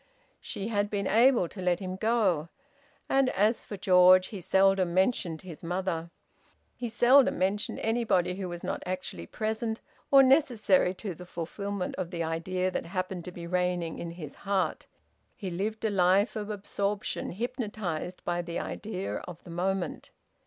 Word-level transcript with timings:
She 0.39 0.69
had 0.69 0.89
been 0.89 1.05
able 1.05 1.47
to 1.47 1.61
let 1.61 1.79
him 1.79 1.95
go. 1.95 2.49
And 3.07 3.29
as 3.29 3.63
for 3.63 3.77
George, 3.77 4.29
he 4.29 4.41
seldom 4.41 4.95
mentioned 4.95 5.43
his 5.43 5.63
mother. 5.63 6.09
He 6.75 6.89
seldom 6.89 7.37
mentioned 7.37 7.79
anybody 7.81 8.33
who 8.33 8.49
was 8.49 8.63
not 8.63 8.81
actually 8.83 9.27
present, 9.27 9.79
or 10.09 10.23
necessary 10.23 10.95
to 10.95 11.13
the 11.13 11.27
fulfilment 11.27 11.93
of 11.97 12.09
the 12.09 12.23
idea 12.23 12.71
that 12.71 12.87
happened 12.87 13.25
to 13.25 13.31
be 13.31 13.45
reigning 13.45 13.99
in 13.99 14.09
his 14.09 14.33
heart. 14.33 14.87
He 15.35 15.51
lived 15.51 15.85
a 15.85 15.91
life 15.91 16.35
of 16.35 16.49
absorption, 16.49 17.33
hypnotised 17.33 18.23
by 18.25 18.41
the 18.41 18.57
idea 18.57 19.17
of 19.27 19.43
the 19.43 19.51
moment. 19.51 20.09